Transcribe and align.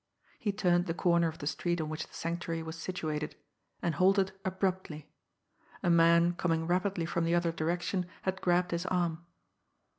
He 0.39 0.51
turned 0.51 0.87
the 0.87 0.95
corner 0.95 1.27
of 1.27 1.37
the 1.37 1.45
street 1.45 1.79
on 1.79 1.87
which 1.87 2.07
the 2.07 2.13
Sanctuary 2.15 2.63
was 2.63 2.75
situated 2.75 3.35
and 3.83 3.93
halted 3.93 4.31
abruptly. 4.43 5.11
A 5.83 5.91
man 5.91 6.33
coming 6.33 6.65
rapidly 6.65 7.05
from 7.05 7.23
the 7.23 7.35
other 7.35 7.51
direction 7.51 8.07
had 8.23 8.41
grabbed 8.41 8.71
his 8.71 8.87
arm. 8.87 9.23